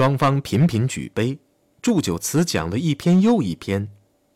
[0.00, 1.38] 双方频频举杯，
[1.82, 3.86] 祝酒词讲了一篇又一篇，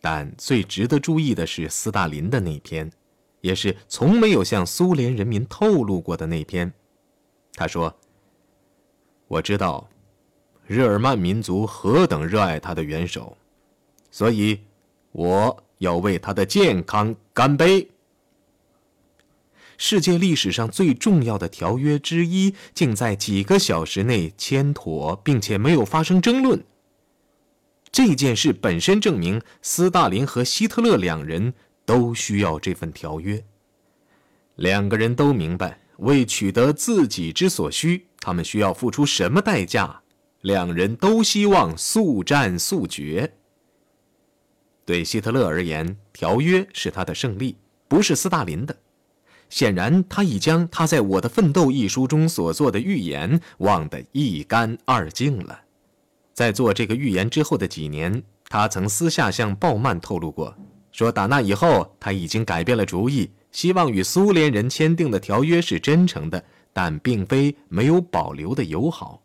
[0.02, 2.92] 但最值得注意的是斯大林的那篇，
[3.40, 6.70] 也是从没有向苏联人民透露过的那篇。
[7.54, 7.96] 他说
[9.26, 9.88] ：“我知道，
[10.66, 13.34] 日耳曼民族何等热爱他的元首，
[14.10, 14.60] 所以
[15.12, 17.88] 我要为他的健康干杯。”
[19.76, 26.64] 世界历史上最重要的条约之一，竟在几个小时内签妥，并且没有发生争论。
[27.92, 33.44] 这件事本身证明，斯大林和希特勒两人都需要这份条约。
[34.56, 40.02] 两个人都明白，为取得自己之所需，他们需要付出什么代价。
[40.40, 43.34] 两人都希望速战速决。
[44.84, 47.56] 对希特勒而言，条约是他的胜利，
[47.88, 48.76] 不是斯大林的。
[49.54, 55.60] 显然，他已将他在《我的奋斗》一书中所做的预言忘得一干二净了。
[56.32, 60.52] 在做这个预言之后的几年，他曾私下向鲍曼透露过，
[60.90, 69.22] 说打那以后他已经改变了主意，希望与苏联人签订的条约是真诚的，但并非没有保留的友好。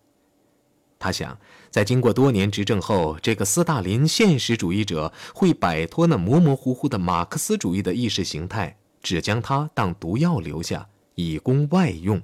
[1.00, 1.36] 他想，
[1.72, 8.75] 在经过多年执政后，这个斯大林现实主义者会摆脱那模模糊糊的马克思主义的意识形态。
[9.02, 12.22] 只将它当毒药留下，以供外用。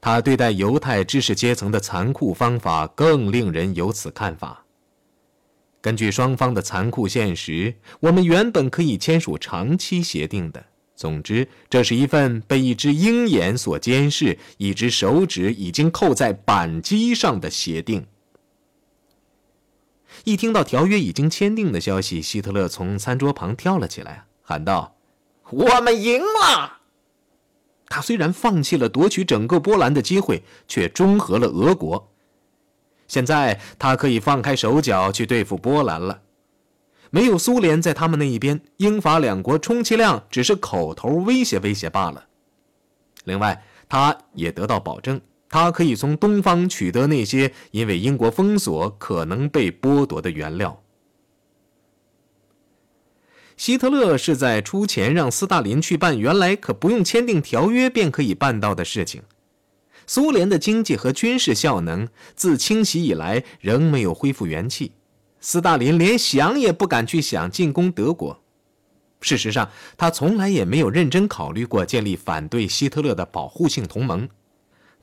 [0.00, 4.64] 他对待犹太知识阶层的残酷方法更令人有此看法。
[5.80, 10.66] 根据双方的残酷现实，我们原本可以签署长期协定的。
[10.94, 18.06] 总之，这是一份被一只鹰眼所监视、一只手指已经扣在扳机上的协定。
[20.24, 24.96] 一听到条约已经签订的消息，希特勒从餐桌旁跳了起来，喊道。
[25.50, 26.78] 我们赢了。
[27.86, 32.10] 他虽然放弃了夺取整个波兰的机会，却中和了俄国。
[33.06, 36.22] 现在他可以放开手脚去对付波兰了。
[37.10, 42.24] 没有苏联在他们那一边，英法两国充其量只是口头威胁威胁罢了。
[43.24, 50.82] 另外，他也得到保证，他可以从东方取得那些因为英国封锁可能被剥夺的原料。
[53.56, 59.22] 希特勒是在出钱让斯大林去办原来可不用签订条约便可以办到的事情。
[60.06, 64.92] 苏联的经济和军事效能自清洗以来仍没有恢复元气，
[65.40, 68.38] 斯大林连想也不敢去想进攻德国。
[69.20, 74.28] 事实上，他从来也没有认真考虑过建立反对希特勒的保护性同盟。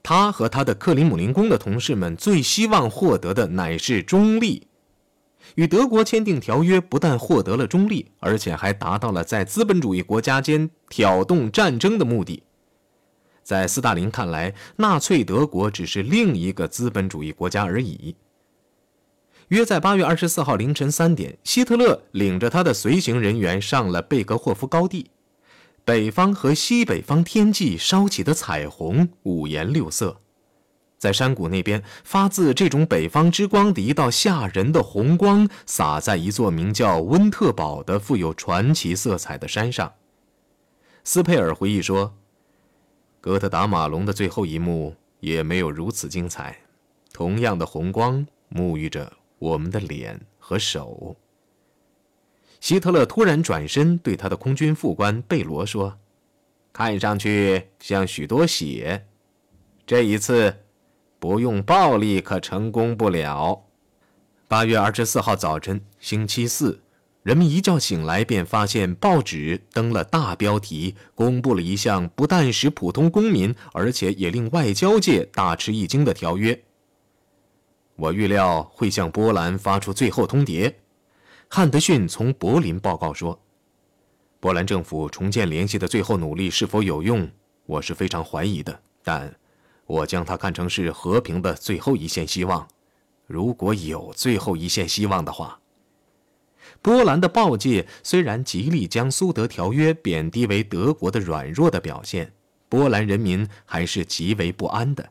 [0.03, 4.67] 他和他的克里姆林宫的同事们最希望获得的乃是中立。
[5.56, 12.44] 与德国签订条约，不但获得了中立，而且还达到了在资本主义国家间挑动战争的目的。
[13.44, 18.16] 在斯大林看来，纳粹德国只是另一个资本主义国家而已。
[19.50, 25.11] 约在八月二十四号凌晨三点，希特勒领着他的随行人员上了贝格霍夫高地，
[25.84, 30.22] 北方和西北方天际烧起的彩虹五颜六色。
[31.01, 39.91] 在山谷那边，发自这种北方之光的一道吓人的红光，洒在一座名叫温特堡的富有传奇色彩的山上。
[41.03, 42.13] 斯佩尔回忆说
[43.19, 46.56] ：“哥特达马龙的最后一幕也没有如此精彩。
[47.11, 51.16] 同样的红光沐浴着我们的脸和手。”
[52.61, 55.97] 希特勒突然转身对他的空军副官贝罗说
[56.72, 59.07] ：“看上去像许多血。
[59.88, 60.56] 这一次。”
[61.21, 63.65] 不用暴力可成功不了。
[64.47, 66.81] 八月二十四号早晨，星期四，
[67.21, 76.59] 人们一觉醒来便发现报纸登了大标题，公布了一项不但使普通公民，而且也令外交界大吃一惊的条约。
[77.97, 80.73] 我预料会向波兰发出最后通牒。
[81.47, 83.39] 汉德逊从柏林报告说
[84.41, 87.29] ：“波兰政府重建联系的最后努力是否有用，
[87.67, 88.81] 我是非常怀疑的。
[89.03, 89.31] 但。”
[89.91, 92.66] 我将它看成是和平的最后一线希望，
[93.28, 95.59] 如果有最后一线希望的话。
[96.82, 102.32] 波兰的报界虽然极力将苏德条约贬低为德国的软弱的表现，
[102.70, 105.09] 波兰人民还是极为不安的。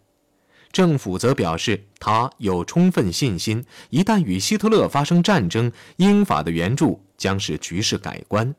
[0.73, 8.55] 政府则表示，他有充分信心，一旦与希特勒发生战争，英法的援助将使局势改观。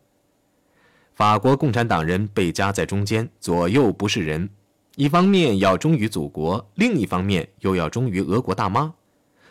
[1.16, 4.50] 法国共产党人被夹在中间，左右不是人。
[4.96, 8.94] 一方面要忠于祖国，另一方面又要忠于俄国大妈。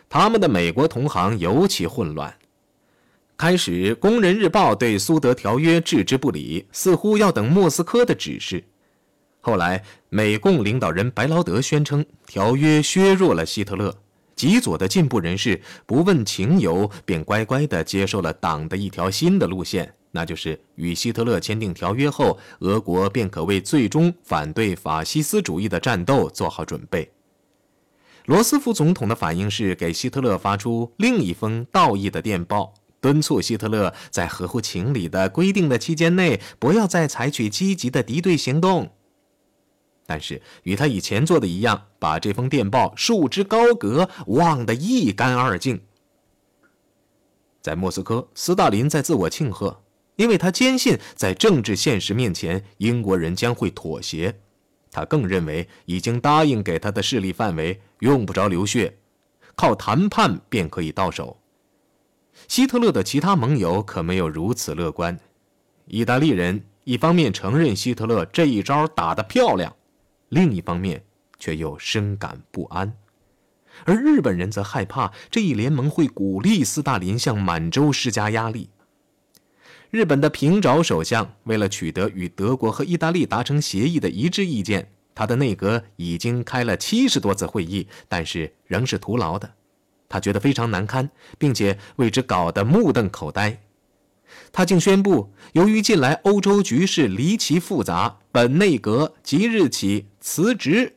[0.07, 2.37] 他们的美国同行尤其混乱。
[3.37, 8.63] 开始，《工人日报》对苏德条约置之不理，似乎要等莫斯科的指示。
[9.39, 13.97] 后来，美共领导人白劳德宣称条约削弱了希特勒，
[14.35, 27.09] 极左的进步人士不问情由，便乖乖地接受了党的一条新的路线，那就是与希特勒签订条约后，俄国便可为最终反对法西斯主义的战斗做好准备。
[28.25, 38.91] 罗斯福总统的反应是给希特勒发出另一封道义的电报，敦促希特勒在合乎情理的规定的期间内，不要再采取积极的敌对行动。
[40.05, 45.81] 但是与他以前做的一样，把这封电报束之高阁，忘得一干二净。
[47.61, 49.81] 在莫斯科，斯大林在自我庆贺，
[50.15, 54.39] 因为他坚信在政治现实面前，英国人将会妥协。
[54.91, 58.97] 他更认为，已经答应给他的势力范围用不着流血，
[59.55, 61.37] 靠谈判便可以到手。
[62.47, 65.17] 希特勒的其他盟友可没有如此乐观。
[65.85, 69.75] 意大利人一方面承认希特勒这一招打得漂亮。
[70.29, 71.03] 另一方面，
[71.39, 72.93] 却又深感不安，
[73.85, 78.69] 而日本人则害怕这一联盟会鼓励斯大林向满洲施加压力。
[79.91, 89.53] 日本的平沼首相为了取得与德国和意大利达成协议的一致意见，他的内阁已经开了七十多次会议，但是仍是徒劳的。
[90.07, 93.61] 他觉得非常难堪，并且为之搞得目瞪口呆。
[94.53, 100.95] 他竟宣布，由于近来欧洲局势离奇复杂，本内阁即日起辞职。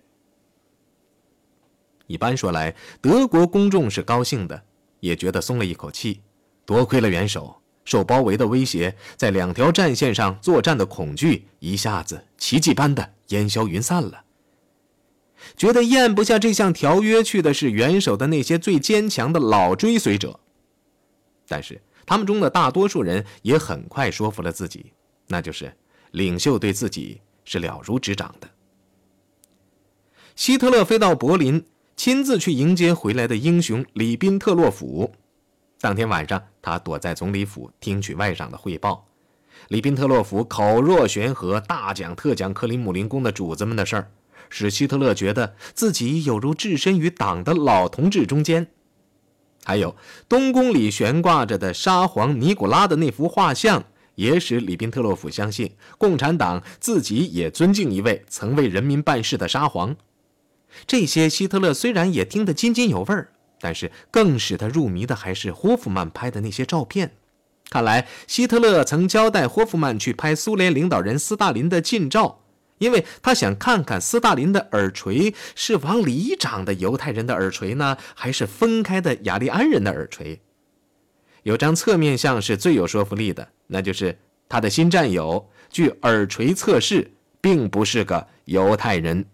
[2.06, 4.62] 一般说来，德国公众是高兴的，
[5.00, 6.20] 也觉得松了一口气。
[6.64, 14.24] 多亏了元首，受包围的威胁，在两条战线上作战的恐惧，一下子奇迹般的烟消云散了。
[15.56, 20.40] 觉得咽不下这项条约去的是元首的那些最坚强的老追随者，
[21.48, 21.80] 但是。
[22.06, 24.92] 他们中的大多数人也很快说服了自己，
[25.28, 25.74] 那就是
[26.10, 28.50] 领袖对自己是了如指掌的。
[30.36, 31.64] 希特勒飞到柏林，
[31.96, 35.14] 亲自去迎接回来的英雄里宾特洛甫。
[35.84, 39.06] 当天晚上，他躲在总理府听取外长的汇报。
[39.68, 44.10] 里宾特洛甫口若悬河，大讲特讲克里姆林宫的主子们的事儿，
[44.48, 48.68] 使希特勒觉得自己有如置身于党的老同志中间。
[49.62, 49.94] 还有
[50.26, 53.84] 东宫里悬挂着的沙皇尼古拉的那幅画像，
[54.14, 59.94] 也使里宾特洛甫相信共产党自己也尊敬一位曾为人民办事的沙皇。
[60.86, 67.12] 这些希特勒虽然也听得津津有味儿，但是更使他入迷的还是霍夫曼拍的那些照片。
[67.70, 72.40] 看来希特勒曾交代霍夫曼去拍苏联领导人斯大林的近照。
[72.78, 80.42] 因为他想看看斯大林的耳垂是往里长的犹太人的耳垂呢，还是分开的雅利安人的耳垂。
[81.44, 84.18] 有张侧面像是最有说服力的，那就是
[84.48, 89.24] 他的新战友，据耳垂测试，并不是个犹太人。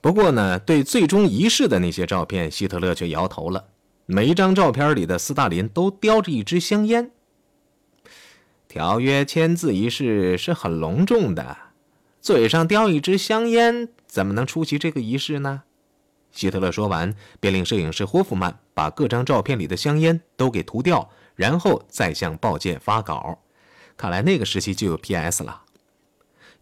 [0.00, 3.66] 不过呢，对最终仪式的那些照片，希特勒却摇头了。
[4.06, 7.10] 每一张照片里的斯大林都叼着一支香烟。
[8.66, 11.56] 条约签字仪式是很隆重的。
[12.20, 15.62] 嘴上叼一支香烟，怎么能出席这个仪式呢？
[16.32, 23.40] 希特勒说完，便令摄影师霍夫曼把各张照片里的香烟都给涂掉，然后再向报界发稿。
[23.96, 25.42] 看来那个时期就有 P.S.
[25.42, 25.62] 了。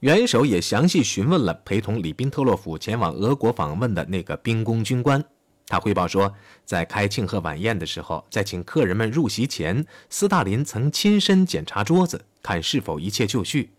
[0.01, 5.23] 元首也详细询问了陪同里宾特洛甫前往俄国访问的那个兵工军官。
[5.67, 6.33] 他汇报说，
[6.65, 13.73] 在开庆贺晚宴的时候，在请客人们入席前，斯大林曾亲身检查桌子，看是否一切就绪。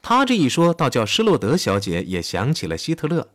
[0.00, 3.28] 他这一说，倒叫施洛德小姐也想起了希特勒。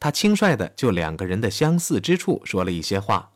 [0.00, 3.30] 他轻率的就两个人的相似之处说了一些话。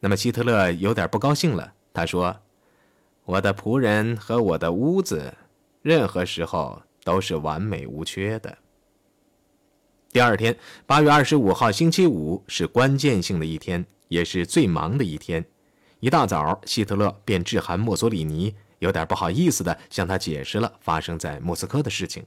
[0.00, 2.40] 那么希特勒有点不高兴了，他说
[3.24, 5.32] ：“我的仆人和我的屋子，
[5.84, 8.56] 任何时候都是完美无缺的。”
[10.10, 15.44] 第二天，八月二十五号，星期五是关键性的一天，也是最忙的一天。
[16.00, 18.54] 一大早，希特勒便致函墨索里尼。
[18.80, 22.22] 有点不好意思的向他解释了发生在莫斯科的事情，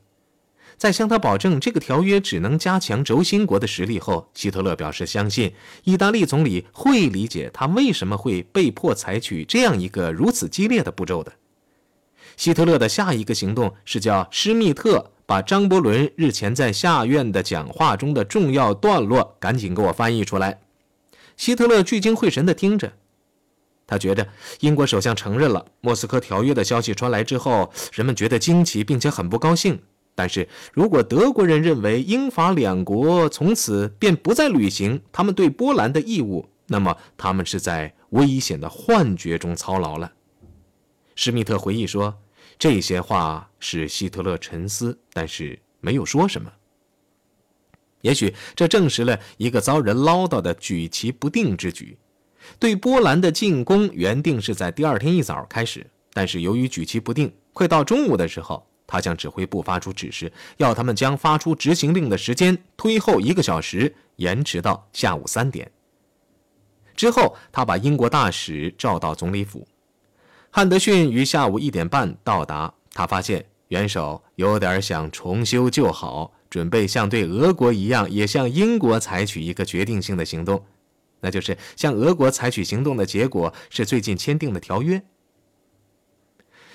[0.76, 11.32] 在向他保证这个条约只能加强轴心国的实力后，希特勒表示相信意大利总理会理解他为什么会被迫采取这样一个如此激烈的步骤的。
[12.38, 20.60] 希特勒的下一个行动是叫施密特把张伯伦日前在下院的讲话中的重要段落赶紧给我翻译出来。
[21.36, 22.94] 希特勒聚精会神地听着。
[23.86, 24.28] 他觉得
[24.60, 29.80] 英国首相承认了莫斯科条约的消息传来之后，人们觉得惊奇，并且很不高兴。
[30.14, 40.12] 但是如果德国人认为英法两国从此便不再履行他们对波兰的义务，那么他们是在危险的幻觉中操劳了。
[41.16, 42.16] 施密特回忆说，
[42.60, 46.52] 这些话使希特勒沉思，但是没有说什么。
[48.02, 51.98] 也许这证实了一个遭人唠叨的举棋不定之举。
[52.60, 65.70] 对波兰的进攻原定是在第二天一早开始，但是由于举棋不定，快到中午的时候，他向指挥部发出指示，要他们将发出执行令的时间推后一个小时，延迟到下午三点。
[66.96, 69.68] 之后，他把英国大使召到总理府。
[70.58, 80.66] 汉德逊于下午一点半到达，他发现元首有点想重修旧好，准备像对俄国一样，也向英国采取一个决定性的行动。
[81.20, 85.00] 那就是向俄国采取行动的结果是最近签订的条约。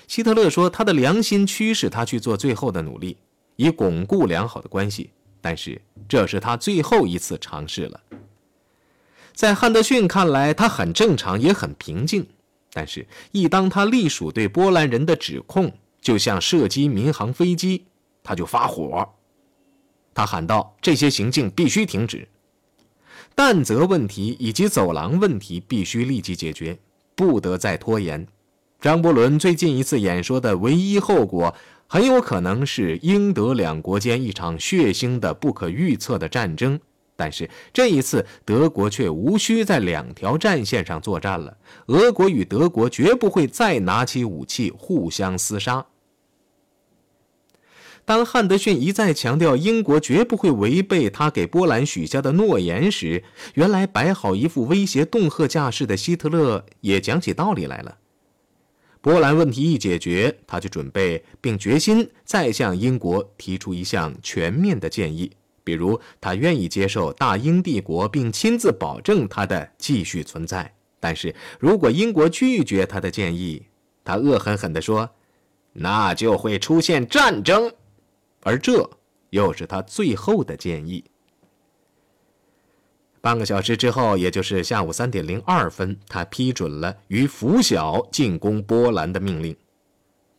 [0.06, 3.16] 希特勒说，他的良心驱使他去做最后的努力，
[3.56, 5.10] 以巩固良好的关系。
[5.40, 8.00] 但是这是他最后一次尝试了。
[9.34, 12.28] 在汉德逊看来，他很正常，也很平静。
[12.72, 17.84] 但是，一当他隶属对波兰人的指控，就像射击民航飞机，
[18.22, 19.06] 他就发火。
[20.14, 22.28] 他喊道：“这些行径必须停止。”
[23.36, 26.78] 弹泽问题以及走廊问题必须立即解决，
[27.14, 28.26] 不得再拖延。
[28.80, 31.54] 张伯伦最近一次演说的唯一后果，
[31.86, 36.80] 很有可能是英德两国间一场血腥的、不可预测的战争。
[37.14, 41.56] 但是这一次，德国却无需在两条战线上作战了。
[41.86, 45.86] 俄国与德国绝不会再拿起武器互相厮杀。
[48.04, 53.22] 当汉德逊一再强调英国绝不会违背他给波兰许下的诺言时，
[53.54, 57.98] 原来摆好一副威胁恫吓架势的希特勒也讲起道理来了。
[59.00, 65.30] 波兰问题一解决，他就准备并决心再向英国提出一项全面的建议，
[65.64, 70.74] 比如他愿意接受大英帝国，并亲自保证它的继续存在。
[70.98, 73.66] 但是如果英国拒绝他的建议，
[74.04, 75.10] 他恶狠狠地说
[75.74, 77.72] ：“那就会出现战争。”
[78.42, 78.88] 而这
[79.30, 81.04] 又是他最后的建议。
[83.20, 89.56] 半个小时之后，也就是下午三点零二分，他批准了于拂晓进攻波兰的命令。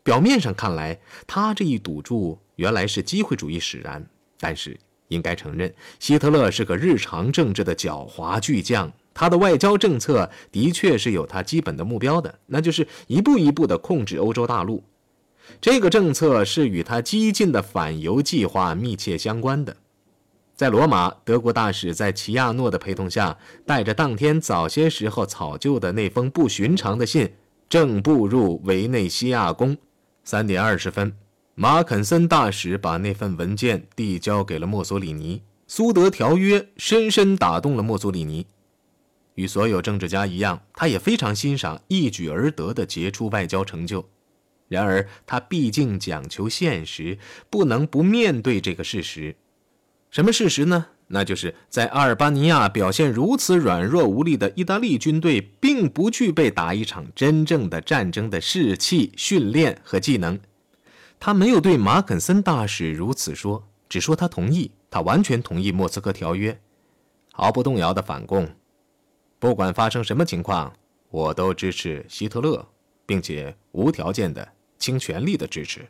[0.03, 4.05] 表面上看来，他这一赌注原来是机会主义使然，
[4.37, 8.91] 但是应该承认，希特勒是个日常政治的狡猾巨匠。
[9.13, 14.83] 他的外交政策的确是有他基本的目标的，那就是一步一步的控制欧洲大陆。
[15.61, 19.75] 这个政策是与他激进的反犹计划密切相关的。
[20.55, 27.33] 在罗马，德国大使在齐亚诺的陪同下，带着当天早些时候草就的那封不寻常的信，
[27.67, 29.77] 正步入维内西亚宫。
[30.23, 31.13] 三点二十分，
[31.55, 35.43] 马肯森大使把那份文件递交给了墨索里尼。
[35.67, 38.47] 苏德条约深深打动了墨索里尼。
[39.35, 44.07] 与所有政治家一样，他也非常欣赏一举而得的杰出外交成就。
[44.67, 47.19] 然而，他毕竟讲求现实，
[47.49, 49.35] 不能不面对这个事实。
[50.09, 50.87] 什么事实呢？
[51.07, 60.39] 那就是在阿尔巴尼亚表现如此软弱无力的意大利军队，并不具备打一场真正的战争的士气、训练和技能。
[61.25, 66.59] 他没有对马肯森大使如此说，只说他同意，他完全同意莫斯科条约，
[67.31, 68.53] 毫不动摇的反共。
[69.39, 70.73] 不管发生什么情况，
[71.09, 72.67] 我都支持希特勒，
[73.05, 74.45] 并且无条件的。
[74.77, 75.87] 倾全力的支持。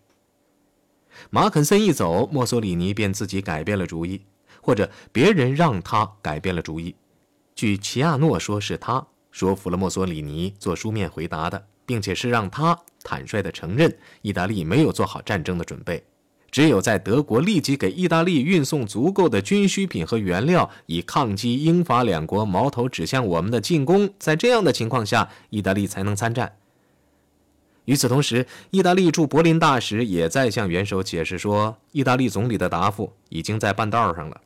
[1.32, 4.22] 马肯森一走，墨索里尼便自己改变了主意，
[4.62, 6.96] 或者别人让他改变了主意。
[7.56, 16.04] 据齐亚诺说，是他说服了墨索里尼做书面回答的，并且是让他坦率地承认意大利没有做好战争的准备。
[16.52, 26.54] 只有在德国立即给意大利运送足够的军需品和原料，以抗击英法两国矛头指向我们的进攻，在这样的情况下，意大利才能参战。
[27.86, 34.40] 与此同时，意大利驻柏林大使也在向元首解释说，意大利总理的答复已经在半道上了。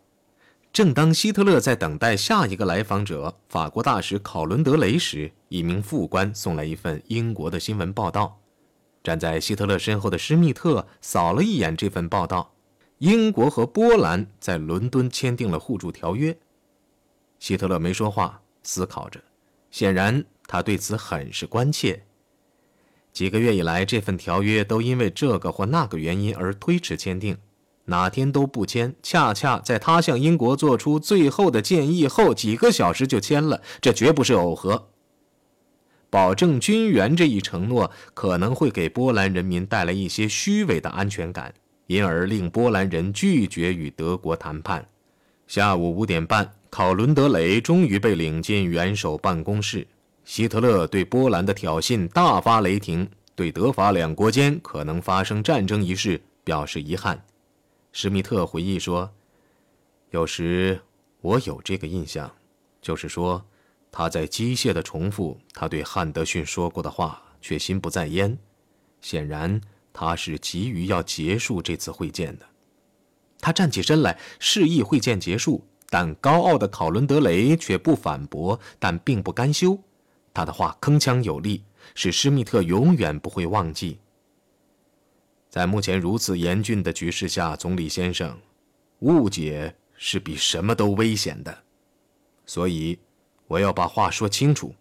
[0.72, 8.40] 正当希特勒在等待下一个来访者——法国大使考伦德雷时，一名副官送来一份英国的新闻报道。
[9.04, 12.54] 站在希特勒身后的施密特扫了一眼这份报道：
[12.98, 16.38] 英国和波兰在伦敦签订了互助条约。
[17.40, 19.22] 希特勒没说话，思考着，
[19.72, 22.04] 显然他对此很是关切。
[23.14, 27.38] 几个月以来，这份条约都因为这个或那个原因而推迟签订，
[27.86, 28.94] 哪天都不签。
[29.02, 34.90] 恰恰在他向英国做出最后的建议后几个小时就签了，这绝不是偶合。
[36.18, 41.54] 保证军援这一承诺可能会给波兰人民带来一些虚伪的安全感，
[41.86, 44.84] 因而令波兰人拒绝与德国谈判。
[45.46, 49.86] 下午五点半，考伦德雷终于被领进元首办公室。
[50.26, 57.24] 希特勒对波兰的挑衅大发雷霆，对德法两国间可能发生战争一事表示遗憾。
[57.92, 59.12] 施密特回忆说
[60.10, 60.80] ：“有时
[61.22, 62.32] 我有这个印象，
[62.82, 63.46] 就是说
[63.98, 68.38] 他在机械地重复他对汉德逊说过的话，却心不在焉。
[69.02, 69.60] 显然，
[69.92, 72.46] 他是急于要结束这次会见的。
[73.42, 79.76] 他站起身来，示意会见结束，但高傲的考伦德雷却不反驳，但并不甘休。
[80.32, 81.64] 他的话铿锵有力，
[81.96, 83.98] 使施密特永远不会忘记。
[85.50, 88.40] 在目前如此严峻的局势下，总理先生，
[89.00, 91.64] 误解是比什么都危险的。
[92.46, 93.00] 所以，
[93.48, 94.76] 我要把话说清楚。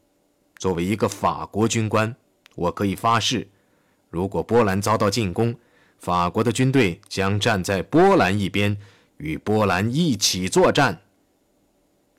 [0.59, 2.15] 作为一个法国军官，
[2.55, 3.49] 我可以发誓。
[4.11, 5.55] 如果波兰遭到进攻，
[5.99, 8.77] 法国的军队将站在波兰一边，
[9.19, 11.03] 与波兰一起作战。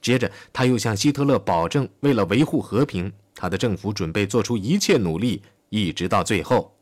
[0.02, 6.76] 接着，他又向希特勒保证，为了维护和平，他的政府准备做出一切努力，一直到最后。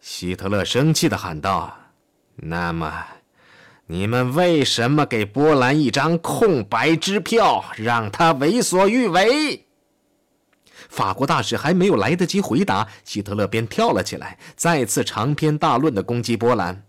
[0.00, 1.76] 希特勒生气地喊道
[2.36, 3.06] ：“那么，
[3.90, 9.66] 你们为什么给波兰一张空白支票，让他为所欲为？”
[10.88, 16.84] 法国大使还没有来得及回答，希特勒便跳了起来，再次长篇大论地攻击波兰。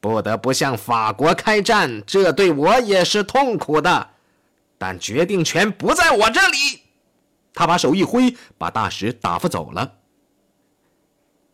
[0.00, 4.10] 不得不向法国开战，这对我也是痛苦的，
[4.76, 6.80] 但决定权不在我这里。
[7.54, 9.98] 他把手一挥，把大使打发走了。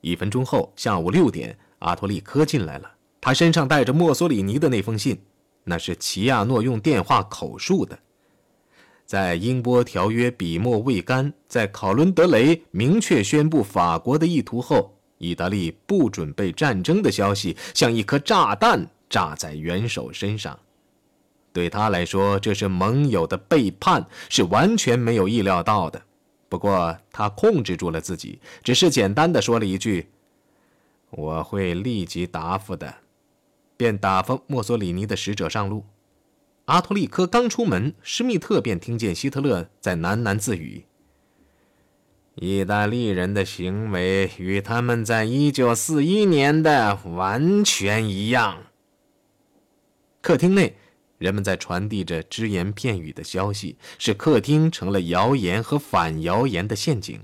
[0.01, 2.92] 一分钟后，下午六点，阿托利科进来了，
[3.23, 5.17] 他身上带着墨索里尼的那封信，
[5.63, 7.97] 那是齐亚诺用电话口述的。
[9.07, 20.59] 在英波条约笔墨未干，在考伦德雷明确宣布法国的意图后，意大利不准备战争的消息像一颗炸弹炸在元首身上。
[21.53, 26.03] 对他来说，这是盟友的背叛，是完全没有意料到的。
[26.49, 30.09] 不过他控制住了自己，只是简单的说了一句
[31.11, 32.93] ：“我会立即答复的。”
[33.83, 35.87] 便打发墨索里尼的使者上路。
[36.67, 40.85] 阿托利科刚出门，施密特便听见希特勒在喃喃自语
[42.39, 48.63] ：“意大利人的行为与他们在1941年的完全一样。”
[50.23, 50.77] 客厅内，
[51.19, 57.21] 人们在传递着只言片语的消息，使客厅成了谣言和反谣言的陷阱。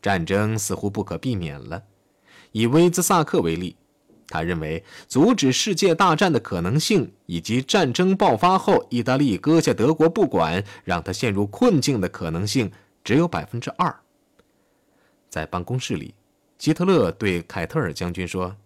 [0.00, 1.82] 战争似乎不可避免了。
[2.52, 3.74] 以威兹萨克为例。
[4.32, 12.70] 他认为，阻止世界大战的可能性，以及战争爆发后意大利搁下德国不管，让他陷入困境的可能性
[13.02, 13.92] 只有百分之二。
[15.28, 16.14] 在办公室里，
[16.58, 18.56] 希特勒对凯特尔将军说：“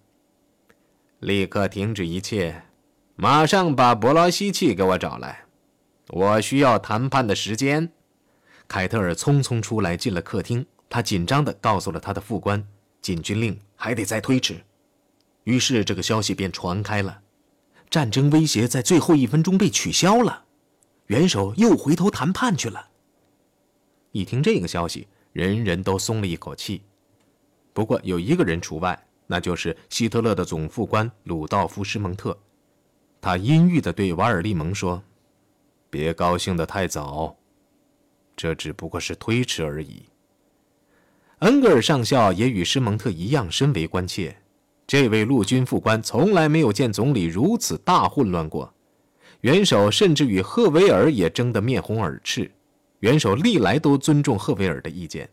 [1.20, 2.64] 立刻停止一切，
[3.16, 5.44] 马上把伯劳希奇给我找来，
[6.08, 7.90] 我需要谈判的时间。”
[8.68, 10.66] 凯特尔匆匆出来，进了客厅。
[10.90, 12.62] 他紧张地告诉了他的副官
[13.00, 14.62] ：“禁军令还得再推迟。”
[15.44, 17.22] 于是，这个消息便传开了，
[17.88, 20.44] 战争威胁在最后一分钟被取消了，
[21.06, 22.88] 元首又回头谈判去了。
[24.12, 26.82] 一听这个消息，人人都松了一口气。
[27.72, 32.38] 不过有一个人除外，那就是希特勒的总副官鲁道夫·施蒙特。
[33.20, 35.02] 他阴郁地对瓦尔利蒙说
[35.90, 37.36] ：“别高兴得太早，
[38.36, 40.04] 这只不过是推迟而已。”
[41.40, 44.38] 恩格尔上校也与施蒙特一样深为关切。
[44.86, 48.72] 这位陆军副官从来没有见总理如此大混乱过，
[49.40, 52.50] 元首甚至与赫维尔也争得面红耳赤。
[53.00, 55.28] 元首历来都尊重赫维尔的意见。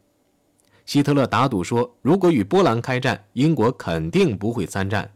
[0.86, 5.10] 希特勒打赌说，如果与波兰开战，英国肯定不会参战。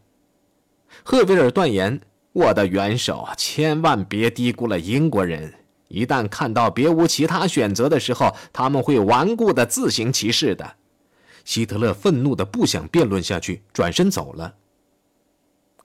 [1.03, 1.99] 赫维尔断言
[2.31, 5.53] ：“我的元首，千万别低估了英国人。
[5.87, 10.75] 一旦看到别无其他选择的时候，他们会顽固地自行其事的。”
[11.45, 14.55] 希特勒愤怒的不想辩论下去，转身走了。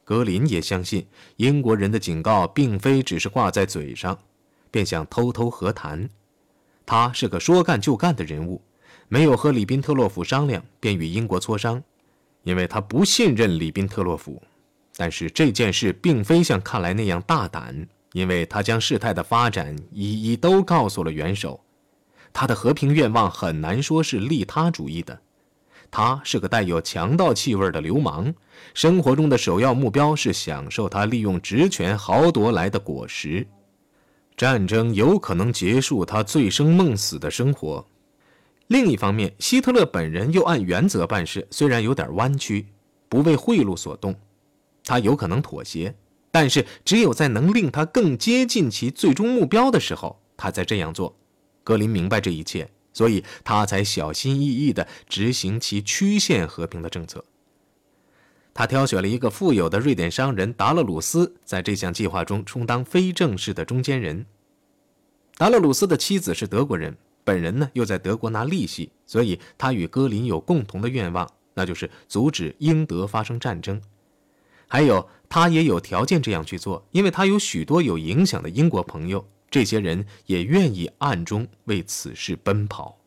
[0.03, 4.19] 格林也相信英国人的警告并非只是挂在嘴上，
[4.71, 6.11] 便想偷偷和谈。
[6.85, 8.61] 他是个说干就干的人物，
[9.07, 11.81] 没有和里宾特洛甫商量，便与英国磋商，
[12.43, 14.43] 因为他不信任里宾特洛甫。
[14.97, 21.61] 但是这件事并非像看来那样大胆，因为他将事态的发展一一都告诉了元首。
[22.33, 25.21] 他的和平愿望很难说是利他主义的。
[25.91, 28.33] 他是个带有强盗气味的流氓，
[28.75, 33.47] 生活中的首要目标是享受他利用职权豪夺来的果实。
[34.37, 37.85] 战争有可能结束他醉生梦死的生活。
[38.69, 42.69] 另一方面，希特勒本人又按原则办事，虽然有点弯曲，
[43.09, 44.15] 不为贿赂所动。
[44.85, 45.95] 他有可能妥协，
[46.31, 51.17] 但是只有在能令他更接近其最终目标的时候，他才这样做。
[51.65, 52.69] 格林明白这一切。
[52.93, 57.25] 所以他才小心翼翼地执行其曲线和平的政策。
[58.53, 64.27] 他挑选了一个富有的瑞典商人达勒鲁斯，在这项计划中充当非正式的中间人。
[65.37, 73.81] 达勒鲁斯的妻子是德国人，本人呢又在德国拿利息，所以他与戈林有共同的愿望，那就是阻止英德发生战争。
[74.67, 83.00] 还有，他也有条件这样去做，因为他有许多有影响的英国朋友，这些人也愿意暗中为此事奔跑。